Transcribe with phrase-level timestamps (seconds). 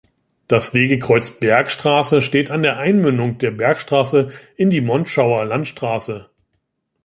[0.47, 6.31] Das Wegekreuz Bergstraße steht an der Einmündung der Bergstraße in die Monschauer Landstraße.